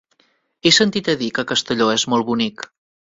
[0.65, 2.67] He sentit a dir que Castelló és molt bonic.